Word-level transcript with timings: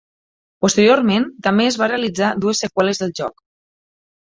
Posteriorment, 0.65 1.29
també 1.49 1.69
es 1.75 1.79
van 1.85 1.95
realitzar 1.95 2.33
dues 2.47 2.67
seqüeles 2.67 3.07
del 3.07 3.17
joc. 3.23 3.51